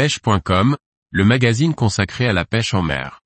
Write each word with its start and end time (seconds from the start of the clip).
pêche.com, 0.00 0.78
le 1.10 1.24
magazine 1.26 1.74
consacré 1.74 2.26
à 2.26 2.32
la 2.32 2.46
pêche 2.46 2.72
en 2.72 2.80
mer. 2.80 3.20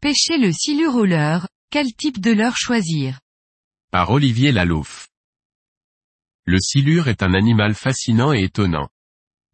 Pêcher 0.00 0.38
le 0.38 0.52
silure 0.52 0.94
au 0.94 1.04
leurre, 1.04 1.48
quel 1.72 1.92
type 1.92 2.20
de 2.20 2.30
leurre 2.30 2.56
choisir? 2.56 3.18
Par 3.90 4.12
Olivier 4.12 4.52
Lalouf. 4.52 5.08
Le 6.44 6.60
silure 6.60 7.08
est 7.08 7.24
un 7.24 7.34
animal 7.34 7.74
fascinant 7.74 8.32
et 8.32 8.44
étonnant. 8.44 8.90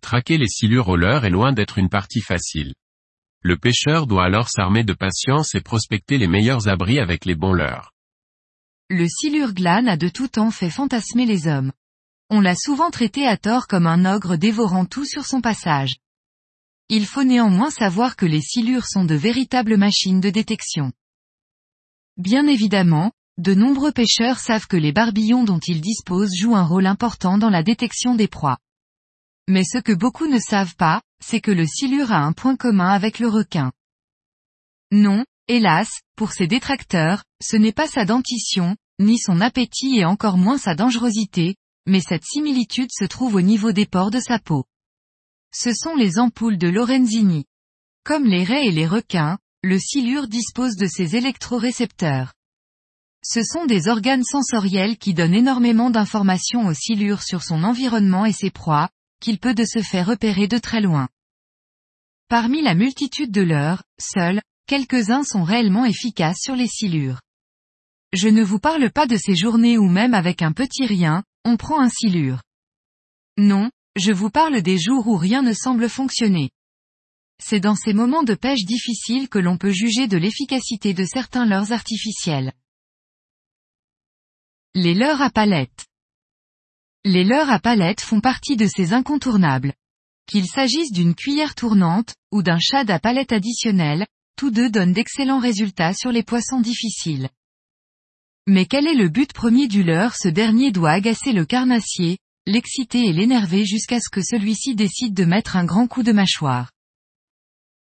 Traquer 0.03 0.37
les 0.37 0.49
silures 0.49 0.89
au 0.91 0.97
leurre 0.97 1.25
est 1.25 1.31
loin 1.31 1.55
d'être 1.55 1.79
une 1.79 1.89
partie 1.89 2.21
facile. 2.21 2.75
Le 3.47 3.59
pêcheur 3.59 4.07
doit 4.07 4.25
alors 4.25 4.49
s'armer 4.49 4.85
de 4.85 4.95
patience 4.95 5.55
et 5.55 5.61
prospecter 5.61 6.17
les 6.17 6.29
meilleurs 6.29 6.67
abris 6.67 6.99
avec 6.99 7.27
les 7.27 7.35
bons 7.35 7.53
leurres. 7.53 7.93
Le 8.89 9.07
silure 9.07 9.53
glane 9.53 9.87
a 9.87 9.99
de 9.99 10.09
tout 10.09 10.29
temps 10.29 10.51
fait 10.51 10.71
fantasmer 10.71 11.27
les 11.27 11.47
hommes. 11.47 11.71
On 12.31 12.41
l'a 12.41 12.55
souvent 12.55 12.91
traité 12.91 13.27
à 13.27 13.37
tort 13.37 13.67
comme 13.67 13.87
un 13.87 14.07
ogre 14.07 14.37
dévorant 14.37 14.87
tout 14.87 15.05
sur 15.05 15.27
son 15.27 15.43
passage. 15.43 15.97
Il 16.89 17.05
faut 17.05 17.23
néanmoins 17.23 17.71
savoir 17.71 18.17
que 18.17 18.25
les 18.25 18.41
silures 18.41 18.87
sont 18.87 19.05
de 19.05 19.15
véritables 19.15 19.77
machines 19.77 20.21
de 20.21 20.31
détection. 20.31 20.93
Bien 22.17 22.47
évidemment, 22.47 23.13
de 23.37 23.53
nombreux 23.53 23.93
pêcheurs 23.93 24.39
savent 24.39 24.69
que 24.69 24.77
les 24.79 24.93
barbillons 24.93 25.45
dont 25.45 25.61
ils 25.67 25.83
disposent 25.83 26.35
jouent 26.35 26.57
un 26.57 26.65
rôle 26.65 26.87
important 26.87 27.37
dans 27.37 27.51
la 27.51 27.63
détection 27.63 28.15
des 28.15 28.29
proies. 28.29 28.57
Mais 29.49 29.65
ce 29.65 29.77
que 29.77 29.93
beaucoup 29.93 30.29
ne 30.29 30.39
savent 30.39 30.77
pas, 30.77 31.03
c'est 31.27 31.41
que 31.41 31.51
le 31.51 31.67
silure 31.67 32.13
a 32.13 32.19
un 32.19 32.33
point 32.33 32.57
commun 32.57 32.89
avec 32.89 33.19
le 33.19 33.29
requin. 33.29 33.73
Non, 34.93 35.25
hélas, 35.49 35.89
pour 36.17 36.33
ses 36.33 36.47
détracteurs, 36.47 37.25
ce 37.43 37.57
n'est 37.57 37.73
pas 37.73 37.89
sa 37.89 38.05
dentition, 38.05 38.77
ni 39.01 39.19
son 39.19 39.41
appétit 39.41 39.99
et 39.99 40.05
encore 40.05 40.37
moins 40.37 40.59
sa 40.59 40.75
dangerosité, 40.75 41.57
mais 41.87 42.01
cette 42.01 42.25
similitude 42.25 42.91
se 42.93 43.05
trouve 43.05 43.37
au 43.37 43.41
niveau 43.41 43.73
des 43.73 43.87
pores 43.87 44.11
de 44.11 44.21
sa 44.21 44.39
peau. 44.39 44.65
Ce 45.53 45.73
sont 45.73 45.95
les 45.95 46.19
ampoules 46.19 46.59
de 46.59 46.69
Lorenzini. 46.69 47.47
Comme 48.05 48.25
les 48.25 48.45
raies 48.45 48.67
et 48.67 48.73
les 48.73 48.87
requins, 48.87 49.39
le 49.63 49.79
silure 49.79 50.29
dispose 50.29 50.77
de 50.77 50.87
ses 50.87 51.17
électrorécepteurs. 51.17 52.35
Ce 53.23 53.43
sont 53.43 53.65
des 53.65 53.89
organes 53.89 54.25
sensoriels 54.25 54.99
qui 54.99 55.15
donnent 55.15 55.35
énormément 55.35 55.89
d'informations 55.89 56.67
au 56.67 56.75
silure 56.75 57.23
sur 57.23 57.43
son 57.43 57.65
environnement 57.65 58.27
et 58.27 58.33
ses 58.33 58.51
proies, 58.51 58.91
qu'il 59.21 59.39
peut 59.39 59.55
de 59.55 59.65
se 59.65 59.81
faire 59.81 60.07
repérer 60.07 60.49
de 60.49 60.59
très 60.59 60.83
loin. 60.83 61.09
Parmi 62.29 62.63
la 62.63 62.75
multitude 62.75 63.31
de 63.31 63.43
leurs, 63.43 63.85
seuls, 64.01 64.41
quelques-uns 64.67 65.25
sont 65.25 65.43
réellement 65.43 65.85
efficaces 65.85 66.41
sur 66.41 66.57
les 66.57 66.69
silures. 66.69 67.21
Je 68.13 68.29
ne 68.29 68.43
vous 68.43 68.59
parle 68.59 68.91
pas 68.91 69.07
de 69.07 69.17
ces 69.17 69.37
journées 69.37 69.77
où 69.77 69.89
même 69.89 70.15
avec 70.15 70.41
un 70.41 70.53
petit 70.53 70.87
rien, 70.87 71.23
on 71.45 71.57
prend 71.57 71.81
un 71.81 71.91
silure. 71.91 72.43
Non, 73.37 73.71
je 73.97 74.13
vous 74.13 74.31
parle 74.31 74.63
des 74.63 74.79
jours 74.79 75.07
où 75.07 75.17
rien 75.17 75.43
ne 75.43 75.53
semble 75.53 75.89
fonctionner. 75.89 76.51
C'est 77.43 77.61
dans 77.61 77.75
ces 77.75 77.93
moments 77.93 78.23
de 78.23 78.35
pêche 78.35 78.65
difficiles 78.65 79.29
que 79.29 79.39
l'on 79.39 79.59
peut 79.59 79.73
juger 79.73 80.07
de 80.07 80.17
l'efficacité 80.17 80.95
de 80.95 81.05
certains 81.05 81.45
leurres 81.45 81.73
artificiels. 81.73 82.53
Les 84.75 84.95
leurres 84.95 85.23
à 85.23 85.31
palettes. 85.31 85.87
Les 87.05 87.25
leurres 87.25 87.51
à 87.51 87.59
palettes 87.59 88.01
font 88.01 88.21
partie 88.21 88.57
de 88.57 88.67
ces 88.67 88.93
incontournables. 88.93 89.75
Qu'il 90.27 90.47
s'agisse 90.47 90.91
d'une 90.91 91.15
cuillère 91.15 91.55
tournante, 91.55 92.15
ou 92.33 92.43
d'un 92.43 92.59
shad 92.59 92.91
à 92.91 92.99
palette 92.99 93.33
additionnel, 93.33 94.07
tous 94.37 94.51
deux 94.51 94.71
donnent 94.71 94.93
d'excellents 94.93 95.39
résultats 95.39 95.95
sur 95.95 96.11
les 96.11 96.23
poissons 96.23 96.61
difficiles. 96.61 97.29
Mais 98.47 98.67
quel 98.67 98.87
est 98.87 98.95
le 98.95 99.09
but 99.09 99.33
premier 99.33 99.69
du 99.69 99.83
leurre? 99.83 100.17
Ce 100.17 100.29
dernier 100.29 100.71
doit 100.71 100.91
agacer 100.91 101.33
le 101.33 101.45
carnassier, 101.47 102.19
l'exciter 102.47 103.07
et 103.07 103.13
l'énerver 103.13 103.65
jusqu'à 103.65 104.01
ce 104.01 104.11
que 104.11 104.23
celui-ci 104.23 104.75
décide 104.75 105.15
de 105.15 105.25
mettre 105.25 105.57
un 105.57 105.65
grand 105.65 105.87
coup 105.87 106.03
de 106.03 106.13
mâchoire. 106.13 106.71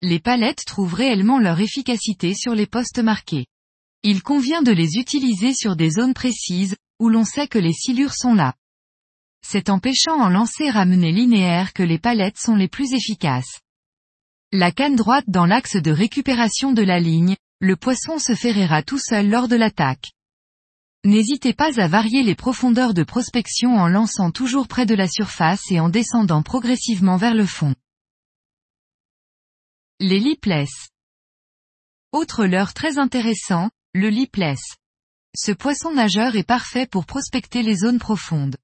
Les 0.00 0.20
palettes 0.20 0.64
trouvent 0.64 0.94
réellement 0.94 1.38
leur 1.38 1.60
efficacité 1.60 2.34
sur 2.34 2.54
les 2.54 2.66
postes 2.66 3.00
marqués. 3.00 3.46
Il 4.04 4.22
convient 4.22 4.62
de 4.62 4.70
les 4.70 4.96
utiliser 4.96 5.52
sur 5.54 5.76
des 5.76 5.90
zones 5.90 6.14
précises, 6.14 6.76
où 7.00 7.08
l'on 7.08 7.24
sait 7.24 7.48
que 7.48 7.58
les 7.58 7.72
silures 7.72 8.14
sont 8.14 8.34
là. 8.34 8.54
C'est 9.42 9.70
en 9.70 9.78
pêchant 9.78 10.20
en 10.20 10.28
lancer 10.28 10.70
ramené 10.70 11.12
linéaire 11.12 11.72
que 11.72 11.82
les 11.82 11.98
palettes 11.98 12.38
sont 12.38 12.56
les 12.56 12.68
plus 12.68 12.92
efficaces. 12.92 13.60
La 14.52 14.72
canne 14.72 14.96
droite 14.96 15.26
dans 15.28 15.46
l'axe 15.46 15.76
de 15.76 15.90
récupération 15.90 16.72
de 16.72 16.82
la 16.82 17.00
ligne, 17.00 17.36
le 17.60 17.76
poisson 17.76 18.18
se 18.18 18.34
ferrera 18.34 18.82
tout 18.82 18.98
seul 18.98 19.28
lors 19.28 19.48
de 19.48 19.56
l'attaque. 19.56 20.12
N'hésitez 21.04 21.54
pas 21.54 21.80
à 21.80 21.86
varier 21.86 22.22
les 22.22 22.34
profondeurs 22.34 22.94
de 22.94 23.02
prospection 23.04 23.76
en 23.76 23.88
lançant 23.88 24.30
toujours 24.30 24.68
près 24.68 24.86
de 24.86 24.94
la 24.94 25.08
surface 25.08 25.70
et 25.70 25.80
en 25.80 25.88
descendant 25.88 26.42
progressivement 26.42 27.16
vers 27.16 27.34
le 27.34 27.46
fond. 27.46 27.74
Les 30.00 30.18
lipless. 30.18 30.90
Autre 32.12 32.46
leurre 32.46 32.74
très 32.74 32.98
intéressant, 32.98 33.70
le 33.94 34.08
lipless. 34.08 34.60
Ce 35.36 35.52
poisson 35.52 35.92
nageur 35.92 36.36
est 36.36 36.46
parfait 36.46 36.86
pour 36.86 37.06
prospecter 37.06 37.62
les 37.62 37.76
zones 37.76 37.98
profondes 37.98 38.56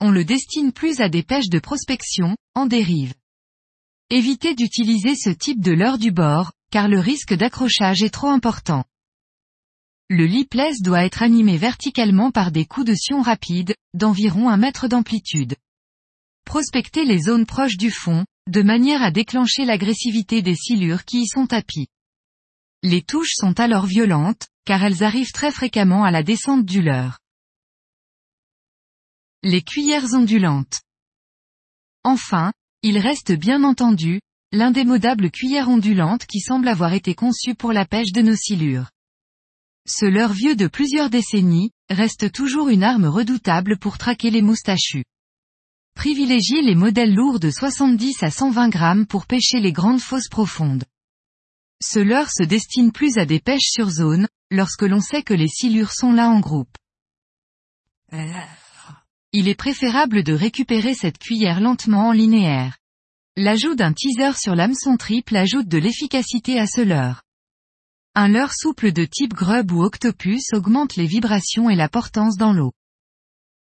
on 0.00 0.10
le 0.10 0.24
destine 0.24 0.72
plus 0.72 1.00
à 1.00 1.08
des 1.08 1.22
pêches 1.22 1.48
de 1.48 1.58
prospection, 1.58 2.36
en 2.54 2.66
dérive. 2.66 3.14
Évitez 4.10 4.54
d'utiliser 4.54 5.14
ce 5.16 5.30
type 5.30 5.60
de 5.60 5.72
leurre 5.72 5.98
du 5.98 6.12
bord, 6.12 6.52
car 6.70 6.88
le 6.88 7.00
risque 7.00 7.34
d'accrochage 7.34 8.02
est 8.02 8.10
trop 8.10 8.28
important. 8.28 8.84
Le 10.08 10.26
lipless 10.26 10.82
doit 10.82 11.04
être 11.04 11.22
animé 11.22 11.56
verticalement 11.56 12.30
par 12.30 12.52
des 12.52 12.64
coups 12.64 12.86
de 12.86 12.94
sion 12.94 13.22
rapides, 13.22 13.74
d'environ 13.94 14.48
un 14.48 14.56
mètre 14.56 14.86
d'amplitude. 14.86 15.56
Prospectez 16.44 17.04
les 17.04 17.22
zones 17.22 17.46
proches 17.46 17.76
du 17.76 17.90
fond, 17.90 18.24
de 18.48 18.62
manière 18.62 19.02
à 19.02 19.10
déclencher 19.10 19.64
l'agressivité 19.64 20.42
des 20.42 20.54
silures 20.54 21.04
qui 21.04 21.22
y 21.22 21.26
sont 21.26 21.46
tapis. 21.46 21.88
Les 22.84 23.02
touches 23.02 23.34
sont 23.34 23.58
alors 23.58 23.86
violentes, 23.86 24.46
car 24.64 24.84
elles 24.84 25.02
arrivent 25.02 25.32
très 25.32 25.50
fréquemment 25.50 26.04
à 26.04 26.12
la 26.12 26.22
descente 26.22 26.64
du 26.64 26.82
leurre. 26.82 27.18
Les 29.48 29.62
cuillères 29.62 30.12
ondulantes. 30.12 30.80
Enfin, 32.02 32.52
il 32.82 32.98
reste 32.98 33.30
bien 33.30 33.62
entendu, 33.62 34.20
l'indémodable 34.50 35.30
cuillère 35.30 35.68
ondulante 35.68 36.26
qui 36.26 36.40
semble 36.40 36.66
avoir 36.66 36.94
été 36.94 37.14
conçue 37.14 37.54
pour 37.54 37.72
la 37.72 37.86
pêche 37.86 38.10
de 38.10 38.22
nos 38.22 38.34
silures. 38.34 38.90
Ce 39.86 40.04
leurre 40.04 40.32
vieux 40.32 40.56
de 40.56 40.66
plusieurs 40.66 41.10
décennies, 41.10 41.70
reste 41.88 42.32
toujours 42.32 42.70
une 42.70 42.82
arme 42.82 43.04
redoutable 43.04 43.78
pour 43.78 43.98
traquer 43.98 44.32
les 44.32 44.42
moustachus. 44.42 45.04
Privilégiez 45.94 46.62
les 46.62 46.74
modèles 46.74 47.14
lourds 47.14 47.38
de 47.38 47.52
70 47.52 48.24
à 48.24 48.32
120 48.32 48.68
grammes 48.68 49.06
pour 49.06 49.26
pêcher 49.26 49.60
les 49.60 49.72
grandes 49.72 50.00
fosses 50.00 50.28
profondes. 50.28 50.86
Ce 51.80 52.00
leurre 52.00 52.32
se 52.32 52.42
destine 52.42 52.90
plus 52.90 53.16
à 53.16 53.26
des 53.26 53.38
pêches 53.38 53.70
sur 53.70 53.90
zone, 53.90 54.26
lorsque 54.50 54.82
l'on 54.82 55.00
sait 55.00 55.22
que 55.22 55.34
les 55.34 55.46
silures 55.46 55.92
sont 55.92 56.10
là 56.10 56.30
en 56.30 56.40
groupe 56.40 56.76
il 59.38 59.48
est 59.48 59.54
préférable 59.54 60.22
de 60.22 60.32
récupérer 60.32 60.94
cette 60.94 61.18
cuillère 61.18 61.60
lentement 61.60 62.08
en 62.08 62.12
linéaire. 62.12 62.78
L'ajout 63.36 63.74
d'un 63.74 63.92
teaser 63.92 64.32
sur 64.38 64.54
l'hameçon 64.54 64.96
triple 64.96 65.36
ajoute 65.36 65.68
de 65.68 65.76
l'efficacité 65.76 66.58
à 66.58 66.66
ce 66.66 66.80
leurre. 66.80 67.22
Un 68.14 68.28
leurre 68.28 68.54
souple 68.54 68.92
de 68.92 69.04
type 69.04 69.34
grub 69.34 69.72
ou 69.72 69.82
octopus 69.82 70.54
augmente 70.54 70.96
les 70.96 71.04
vibrations 71.04 71.68
et 71.68 71.76
la 71.76 71.90
portance 71.90 72.38
dans 72.38 72.54
l'eau. 72.54 72.72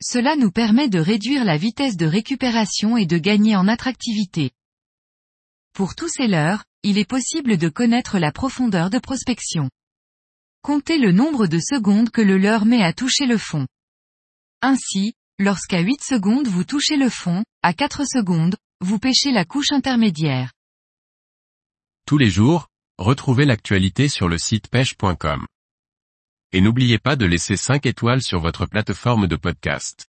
Cela 0.01 0.37
nous 0.37 0.53
permet 0.53 0.89
de 0.89 1.01
réduire 1.01 1.45
la 1.45 1.57
vitesse 1.57 1.97
de 1.97 2.07
récupération 2.07 2.97
et 2.97 3.07
de 3.07 3.19
gagner 3.19 3.57
en 3.57 3.67
attractivité. 3.67 4.53
Pour 5.73 5.97
tous 5.97 6.09
ces 6.09 6.29
leurres, 6.29 6.63
il 6.85 6.99
est 6.99 7.09
possible 7.09 7.57
de 7.57 7.69
connaître 7.69 8.21
la 8.21 8.31
profondeur 8.31 8.91
de 8.91 9.01
prospection. 9.01 9.71
Comptez 10.63 10.99
le 10.99 11.11
nombre 11.11 11.49
de 11.49 11.59
secondes 11.59 12.11
que 12.11 12.23
le 12.23 12.39
leurre 12.39 12.65
met 12.65 12.85
à 12.85 12.93
toucher 12.93 13.27
le 13.27 13.39
fond. 13.39 13.67
Ainsi, 14.63 15.15
Lorsqu'à 15.41 15.81
8 15.81 16.01
secondes 16.01 16.47
vous 16.47 16.63
touchez 16.63 16.97
le 16.97 17.09
fond, 17.09 17.43
à 17.65 17.75
4 17.75 18.05
secondes, 18.05 18.55
vous 18.81 19.01
pêchez 19.01 19.33
la 19.33 19.45
couche 19.45 19.73
intermédiaire. 19.73 20.53
Tous 22.07 22.19
les 22.19 22.31
jours, 22.31 22.69
retrouvez 22.99 23.45
l'actualité 23.45 24.09
sur 24.09 24.29
le 24.29 24.39
site 24.39 24.69
pêche.com. 24.69 25.45
Et 26.53 26.61
n'oubliez 26.61 27.01
pas 27.01 27.17
de 27.17 27.27
laisser 27.27 27.57
5 27.57 27.85
étoiles 27.85 28.23
sur 28.23 28.39
votre 28.39 28.67
plateforme 28.67 29.27
de 29.27 29.35
podcast. 29.35 30.07